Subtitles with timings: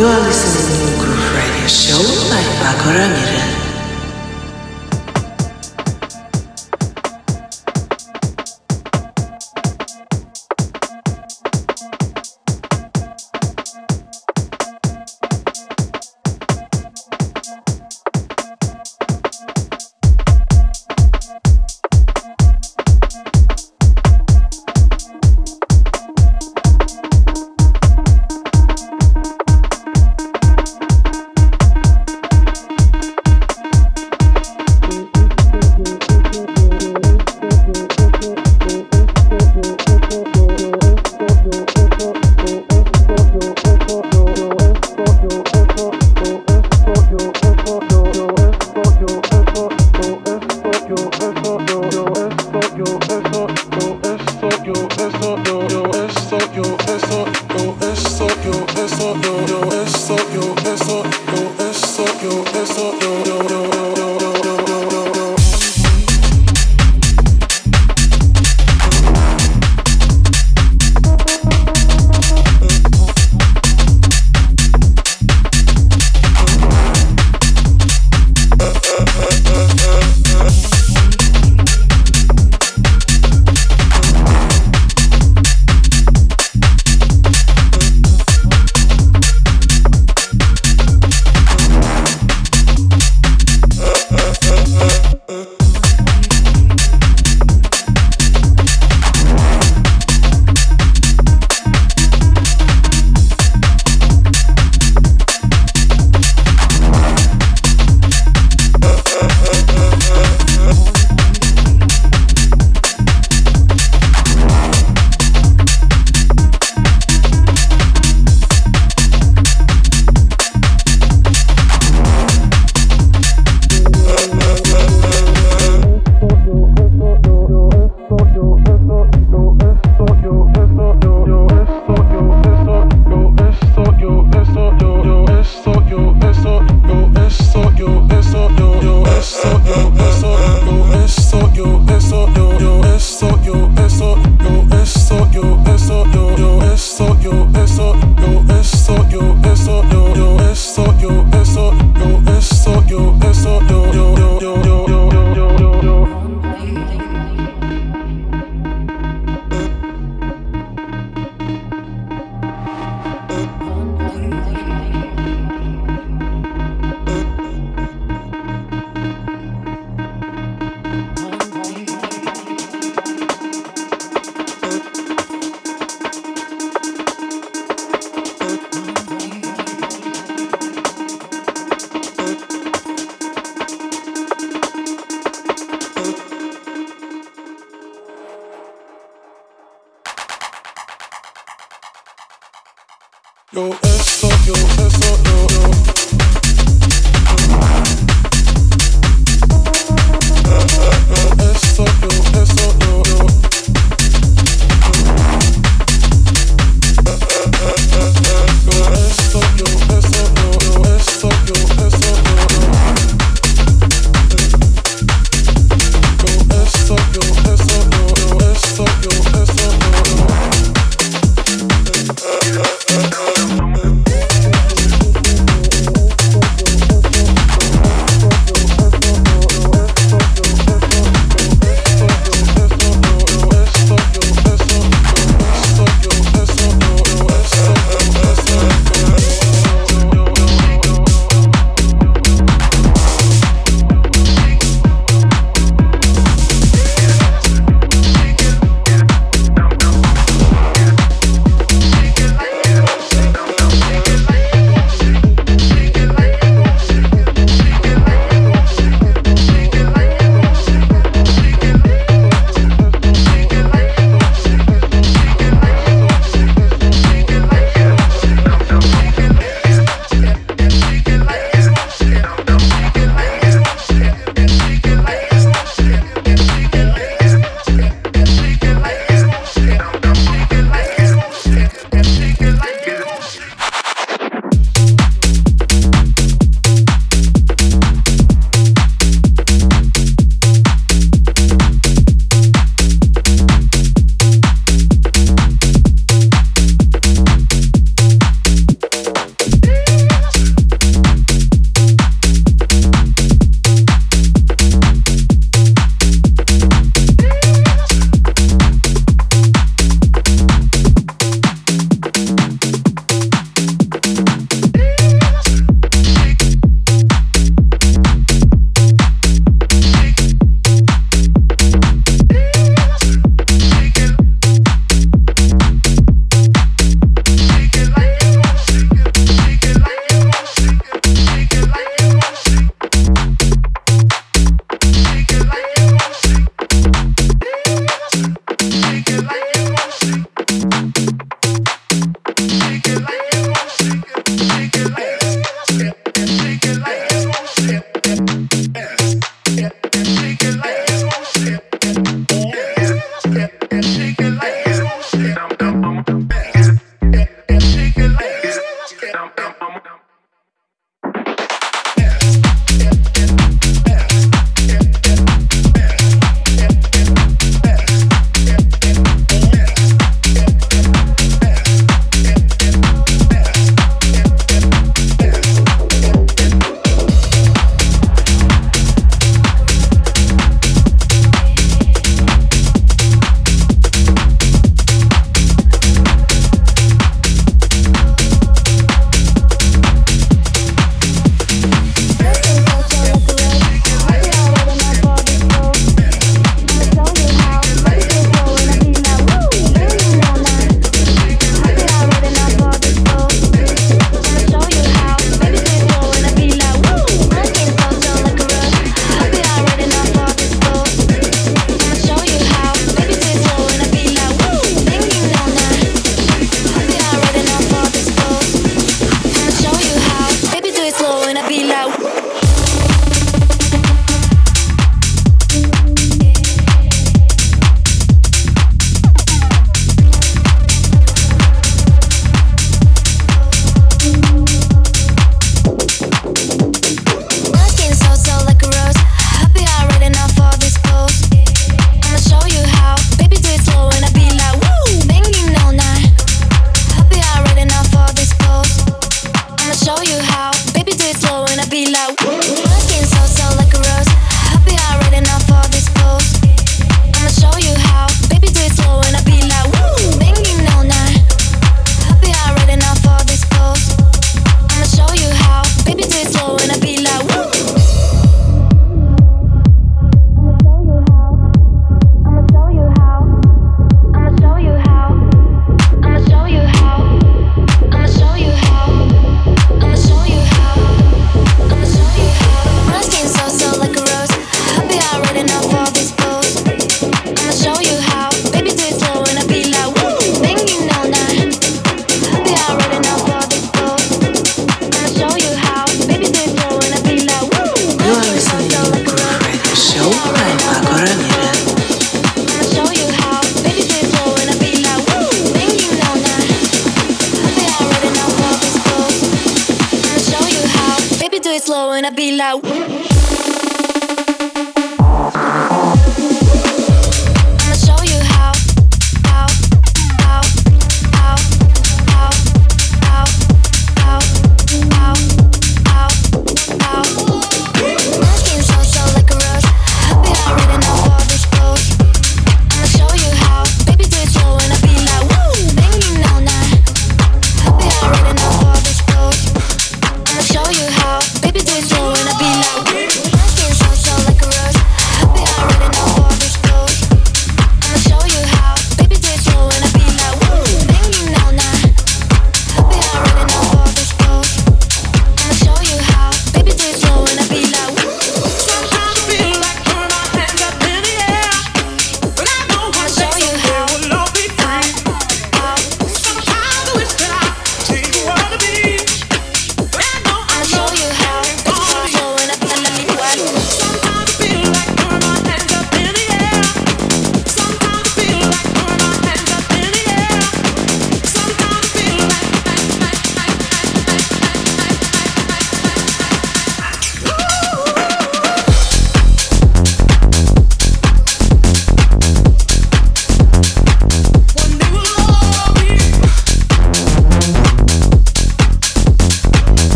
[0.00, 2.00] You are listening to Groove Radio Show
[2.30, 3.59] by Paco Ramirez.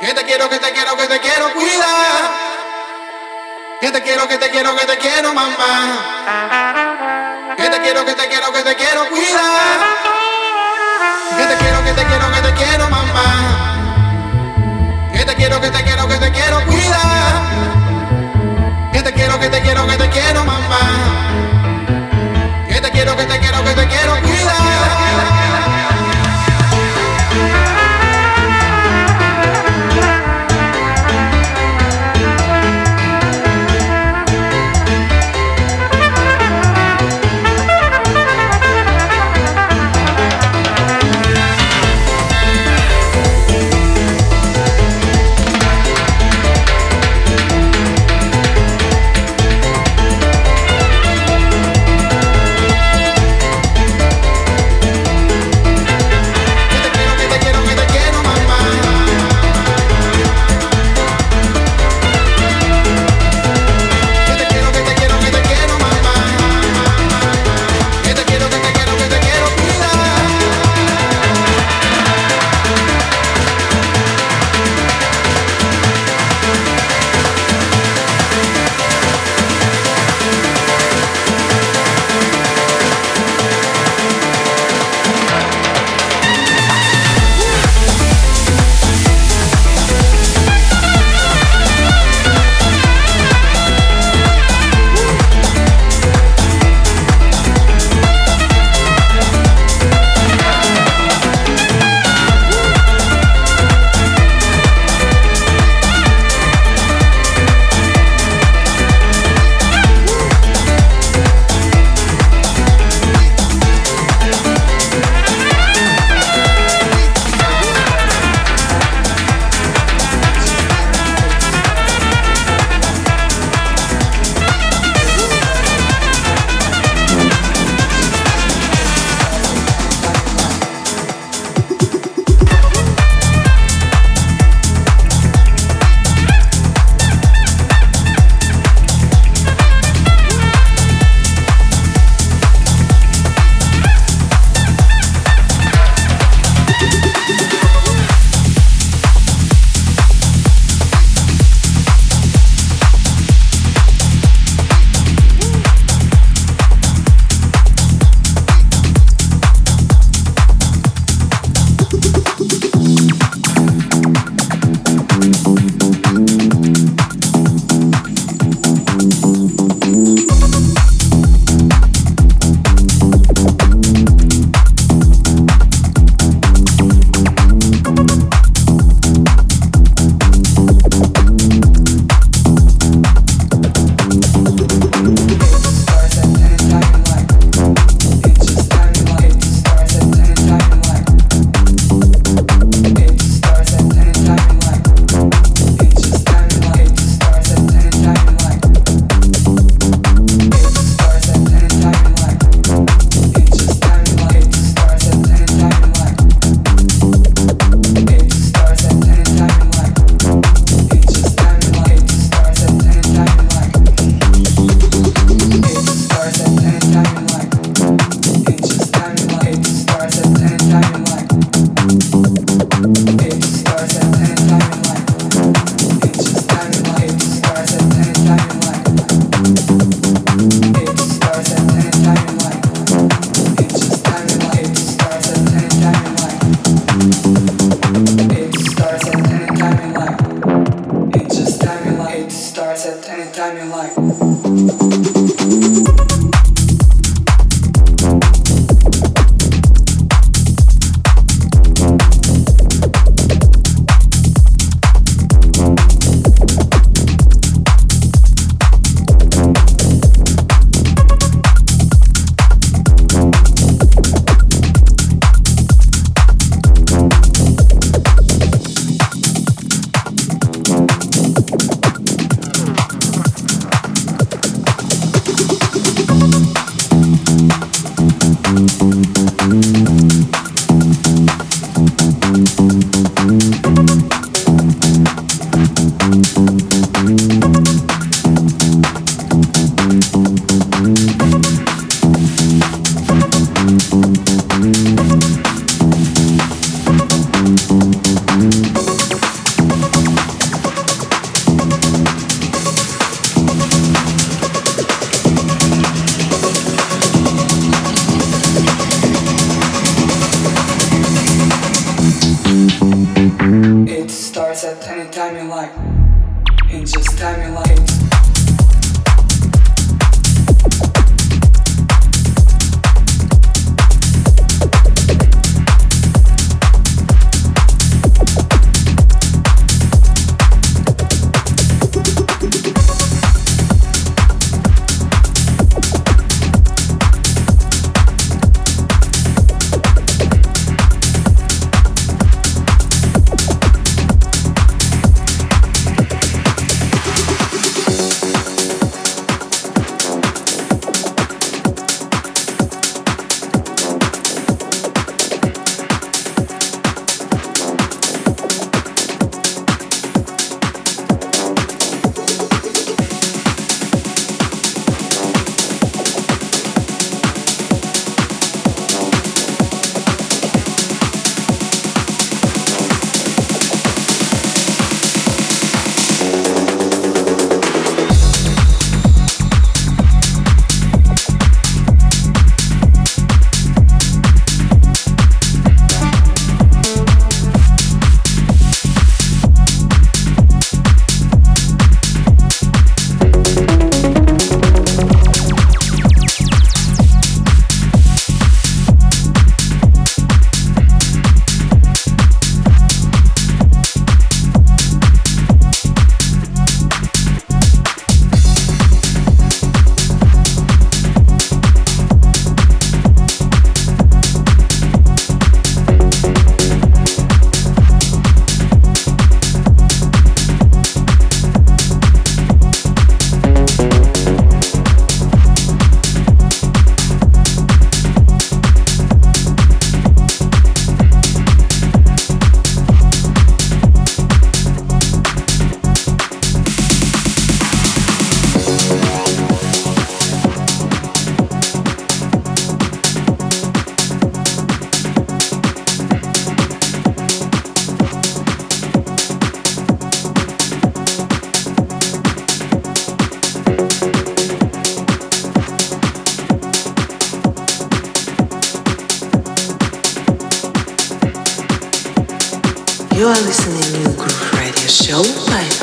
[0.00, 1.86] Que te quiero, que te quiero, que te quiero, cuida.
[3.82, 5.98] Que te quiero, que te quiero, que te quiero, mamá.
[7.54, 9.46] Que te quiero, que te quiero, que te quiero, cuida.
[11.36, 13.26] Que te quiero, que te quiero, que te quiero, mamá.
[15.12, 17.02] Que te quiero, que te quiero, que te quiero, cuida.
[18.94, 20.80] Que te quiero, que te quiero, que te quiero, mamá.
[22.68, 25.09] Que te quiero, que te quiero, que te quiero, cuida.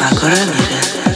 [0.09, 1.06] 心にいる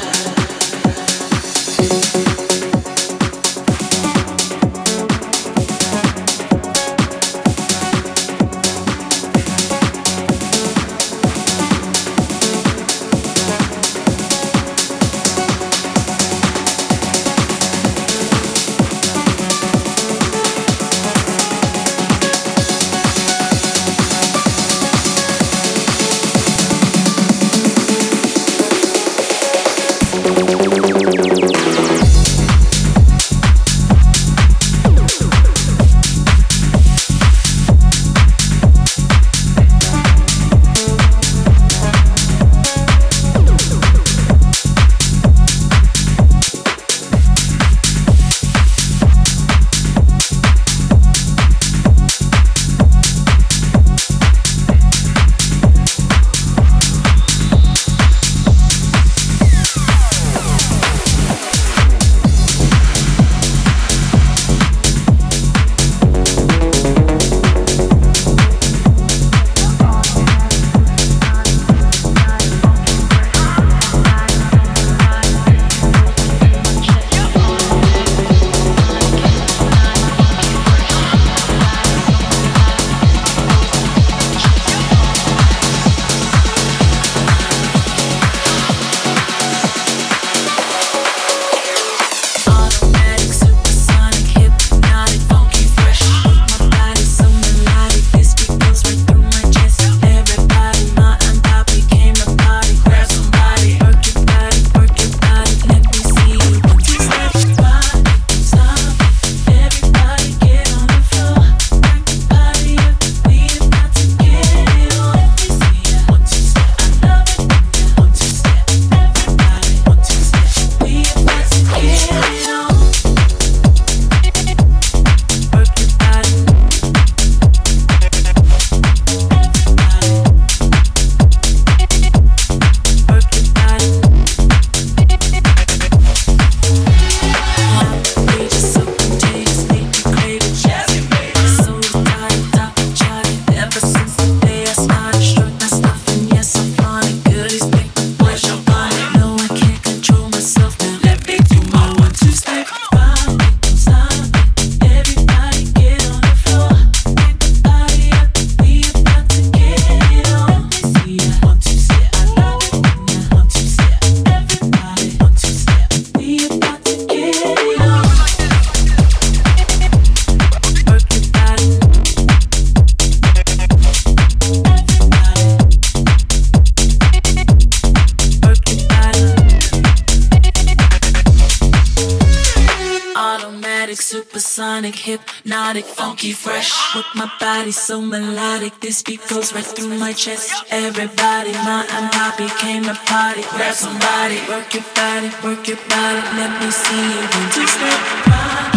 [187.62, 188.80] body so melodic.
[188.80, 190.66] This beat goes right through my chest.
[190.72, 193.44] Everybody, my and poppy came to party.
[193.52, 196.22] Grab somebody, work your body, work your body.
[196.40, 198.71] Let me see you do two step.